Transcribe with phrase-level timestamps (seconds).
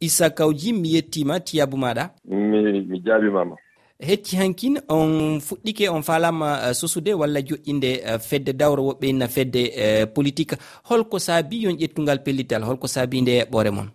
[0.00, 2.10] issa kawji mi yettima tiyabu maɗa.
[2.24, 3.56] Mi, mi jaabimama
[4.00, 9.06] hecci hankin on fuɗɗike on falama uh, eh, susude walla joƴƴinde uh, fedde dawro woɓɓe
[9.08, 10.54] inna fedde eh, politique.
[10.88, 13.88] Holko saabi yon ƴettugal pellital holko saabi nde eɓɓore moon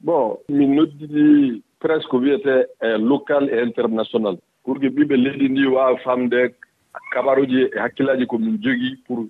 [0.00, 4.36] bon min noddidi presque wiyete e local et international.
[4.64, 6.54] Pour que ɓiɓe leydi ndi wawa famde
[7.12, 9.26] kabaruji e hakkillaji ko min jogii pour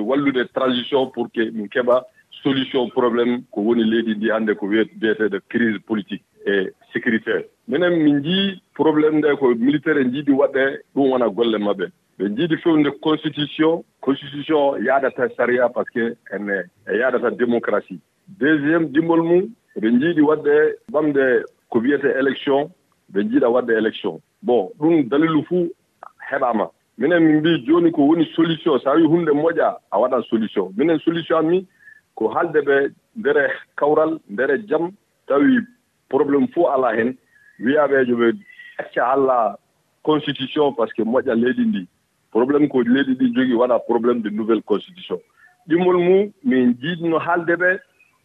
[0.00, 2.04] wallude transition pour que min keɓa
[2.44, 7.44] solution probléme ko woni leydi ndi hannde ko wiyeteeɗo crise politique e sécuritaire.
[7.68, 11.86] Minen min njii probléme nde ko militaire e njiiɗi waɗee ɗum wona golle maɓɓe.
[12.18, 17.98] Ɓe njiiɗi fewnude constitution constitution yaadata saria par ce que ene e yaadata démocratie.
[18.38, 19.42] Deuxiéme dimbol mum
[19.80, 20.54] ɓe njiiɗi waɗde
[20.92, 21.24] ɓamde
[21.70, 22.70] ko wiyete élection
[23.12, 24.20] ɓe njiiɗa waɗde élection.
[24.42, 25.72] Bon ɗum dalilu fuu
[26.30, 26.68] heɓaama.
[26.98, 30.72] Minen min mbi jooni ko woni solution so a wii hunde moƴa a waɗat solution.
[30.76, 31.66] Minen solution ami
[32.16, 32.76] ko haalde ɓe
[33.16, 33.44] ndere
[33.76, 34.90] kawral ndere jam
[35.26, 35.58] tawi
[36.08, 37.16] probléme fof alaa heen
[37.64, 38.28] wiyaaɓeejo ɓe
[38.78, 39.56] acca haalla
[40.02, 41.86] constitution par ce que moƴƴa leydi ndi.
[42.32, 45.18] Probléme ko leydi ndi jogii waɗa probléme de nouvelle constitution.
[45.68, 47.70] Ɗimmol mum min jiidno haalde ɓe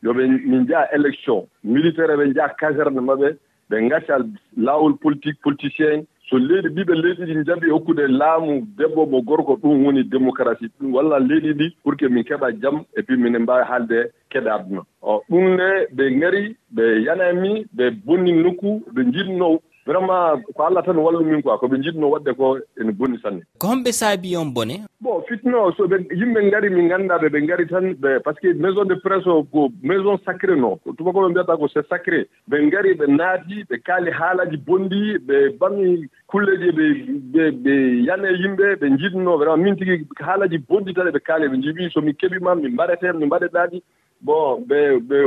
[0.03, 1.47] yoɓe min njaha élection.
[1.63, 3.37] Militaire ɓe njaha caserne maɓe
[3.69, 4.17] ɓe ngacca
[4.57, 9.53] laawol politique politicien so leydi ɓiɓɓe leydi ɗi jaɓi e hokkude laamu debbo mo gorko
[9.61, 10.69] ɗum woni démocratie.
[10.79, 14.49] Ɗum walla leydi ndi pour que min keɓa jam et puis minen mbawi haalde keɗe
[14.49, 19.59] aduna o ɗum ne ɓe ngari ɓe yanami ɓe bonni nokku ɓe jinno
[19.89, 22.47] vraiment ko allah tan wallu min quoi koɓe jiɗno waɗde ko
[22.81, 23.41] ene bonni sanne.
[23.59, 24.75] Ko homɓe saabi on bone?
[25.01, 28.41] Bon fitno so ɓe yimɓe ngari min ngannda ɓe ɓe ngari tan ɓe par ce
[28.41, 32.27] que maison de presse o ko maison sacré no tubakoɓe mbiyata ko c'est sacré.
[32.49, 36.85] Ɓe ngari ɓe naati ɓe kaali haalaji bonndi ɓe bami kulleji ɓe
[37.33, 37.73] ɓe ɓe
[38.07, 42.13] yane yimɓe ɓe jiɗno vraiment min tigi haalaji bonndi tan ɓe kaali ɓe jiɓi somi
[42.13, 43.81] keɓima mi mbaɗete mi mbaɗeɗaɗi
[44.21, 44.79] bon ɓe
[45.09, 45.17] ɓe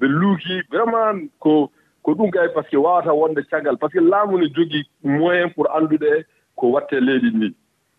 [0.00, 0.60] ɓe luuki.
[0.70, 1.70] Vraiment ko
[2.02, 3.76] ko ɗum kay par ce que wawata wonde caggal.
[3.78, 6.24] Par ce que laamu ne jogii moyen pour anndude
[6.56, 7.54] ko watte leydi ndi.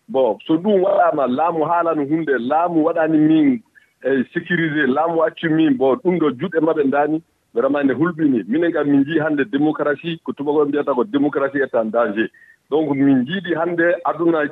[0.08, 3.58] Bon so ɗum waɗama laamu haalano hunde laamu waɗani min
[4.04, 7.22] e sécurisé laamu accu min bon ɗum ɗo juɗɗe maɓe ndani
[7.54, 11.74] vraiment ne hulɓini minen kam min jii hannde démocratie ko tubakoɓe mbiyata ko démocratie est
[11.74, 12.28] en danger.
[12.70, 14.44] Donc min jiiɗi hannde aduna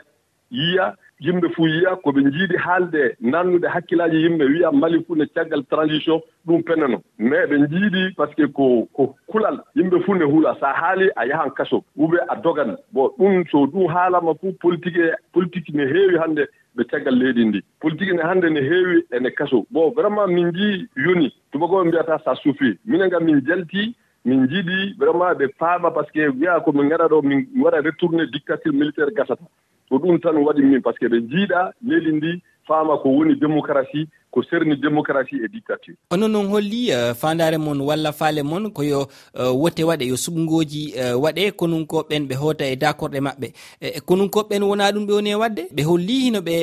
[0.50, 5.62] yiya yimɓe fof yiya koɓe njiiɗi haalde nannude hakkillaaji yimɓe wiya mali fuu ne caggal
[5.70, 7.02] transition ɗum pennano.
[7.18, 10.54] Mais ɓe njiiɗi par ce que ko ko kulal yimɓe fuu ne huula.
[10.60, 12.76] So a haali a yahan kaso uɓe a dogan.
[12.92, 17.44] Bon ɗum so ɗum haalama fuu politique e politique ne heewi hannde ɓe caggal leydi
[17.46, 17.60] ndi.
[17.80, 19.66] Politique ne hannde ne heewi ene kaso.
[19.70, 22.78] Bon vraiment min njii yoni tubakoɓe mbiyata sa suufi.
[22.86, 23.94] Minen kam min jaltii
[24.24, 28.26] min jiiɗi vraiment ɓe paama par ce que wiya komin ngara ɗo min waɗa retourné
[28.30, 29.42] dictature militaire gasata.
[29.88, 33.08] ko ɗum tan waɗi min par ce que ɓe njiiɗa jiiɗa leydi ndi faama ko
[33.08, 35.96] woni démocratie ko serni démocratie e dictature.
[36.10, 40.94] Onon noon holli uh, fandare moon walla faale moon koyo uh, wote waɗe yo suɓgoji
[40.96, 43.52] euh, waɗe konum ɓen ɓe hoota e dakorɗe maɓɓe.
[43.80, 46.54] E, e konum ɓen wona ɗum ɓe woni e wadde ɓe holli hino ɓe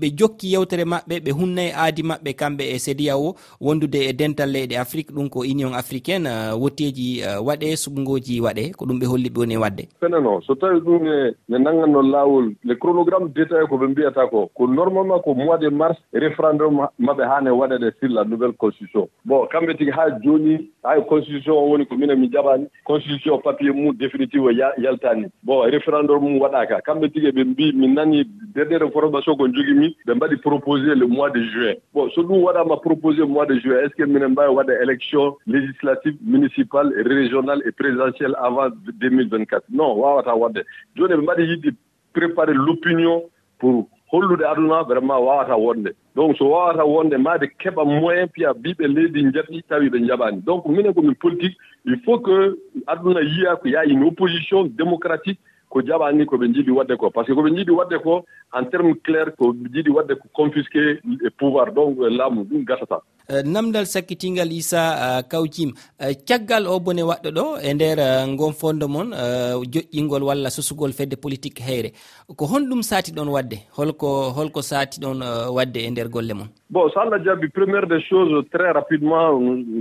[0.00, 4.12] ɓe jokki yewtere maɓɓe ɓe hunnayi e aadi maɓɓe kamɓe e sédia o wondude e
[4.12, 8.98] dental leyɗe afrique ɗum ko union africaine uh, wotteji uh, waɗe suɓgoji waɗe ko ɗum
[9.00, 12.74] ɓe holli ɓe woni e wadde fenano so tawi ɗum e ne nangganno lawol le
[12.76, 17.50] chronogramme détail ko ɓe mbiyata ko ko normalement ko mois de mars référendum maɓe haane
[17.50, 19.08] waɗade sur la nouvelle constitution.
[19.24, 23.72] Bon kamɓe tigi haa jooni hay constitution o woni ko minen mi jaɓaani constitution papier
[23.72, 25.26] mum définitive o yaltaani.
[25.42, 26.80] Bon référendum mum waɗaaka.
[26.86, 28.24] Kamɓe tigi ɓe mbi min nani
[28.54, 31.74] dernière information ko jogimi ɓe mbaɗi proposé le mois de juin.
[31.94, 35.36] Bon so ɗum waɗama proposé mois de juin est ce que minen mbawi waɗa élection
[35.46, 38.68] législative municipal régional et présidentiel avant
[39.00, 40.64] 2024 non wawata waɗde.
[40.96, 41.70] Jooni ɓe mbaɗi yiɗi
[42.12, 43.22] préparé l' opinion
[43.58, 45.94] pour hollude aduna vraiment wawata wonde.
[46.14, 50.42] Donc so wawata wonde maade keɓa moyen piya biɓe leydi jaɓi tawi ɓe jaɓani.
[50.44, 55.82] Donc minen komin politique il faut que aduna yiya ko yayi une opposition démocratique ko
[55.82, 57.10] jaɓani koɓe jiiɗi wadde ko.
[57.10, 61.00] Par ce que koɓe jiiɗi wadde ko en terme clair ko jiiɗi wadde ko confisqué
[61.24, 61.72] e pouvoir.
[61.72, 63.00] Donc euh, laamu ɗum gasata.
[63.28, 64.82] Eh, namdal sakkitingal isa
[65.18, 67.98] eh, kawkim eh, caggal o bone waɗɗo ɗo e nder
[68.38, 69.08] gon fondo mon
[69.72, 71.90] joƴƴingol walla sosugol fedde politique heyre.
[72.38, 73.58] Ko honɗum sati ɗon wadde?
[73.76, 75.18] Holko holko sati ɗon
[75.56, 79.38] wadde e nder golle moon bon so allah jaabi premiére des choses très rapidement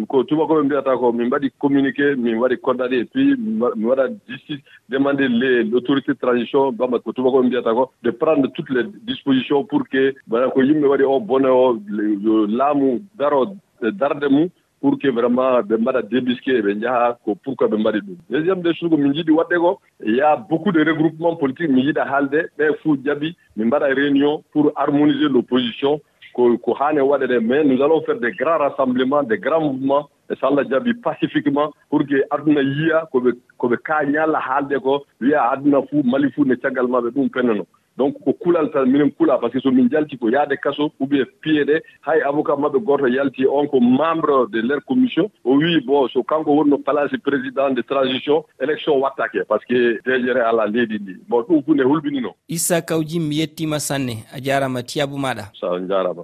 [0.07, 4.61] ko tubakoɓe mbiyata ko min mbaɗi communiqué min waɗi konɗaɗe et puis mi waɗa justice
[4.89, 9.63] demandé les autorité de transition bama ko tubakoɓe mbiyata ko de prendre toutes les dispositions
[9.65, 14.27] pour que bana ko yimɓe waɗi o bone oh, o laamu daro daaro e darde
[14.29, 14.49] mum
[14.81, 18.17] pour que vraiment ɓe mbaɗa débisqué ɓe jaha ko pourquoi ɓe mbaɗi ɗum.
[18.29, 22.03] Deuxiéme des choses ko min jiiɗi waɗde ko ya beaucoup de regroupement politique mi yiɗa
[22.05, 25.99] haalde ɓe fuu jaɓi min mbaɗa réunion pour harmoniser l' opposition
[26.33, 30.35] ko ko haani waɗede mais nous allons faire des grands rassemblement des grands mouvements e
[30.35, 35.81] so allah jaɓi pacifiquement pour que aduna yiya koɓe koɓe kaañalla haalde ko wiya aduna
[35.89, 37.65] fuu mali fuu ne caggal maɓe ɗum pennano
[37.97, 40.91] donc ko kulal tan minen kula par ce que so min jalti ko yaade kaso
[40.99, 45.29] ou bien piye ɗe hay avocat maɓɓe goto yalti on ko membre de leur commission
[45.43, 49.99] o wi bon so kanko wonno place président de transition élection wattake par ce que
[50.05, 51.13] deñere ala leydi ndi.
[51.29, 55.51] Bon ɗum fu hunde hulɓinino issa kawji mi yettima sanne a jarama tiyabou maɗa.
[55.59, 56.23] Sa jarama.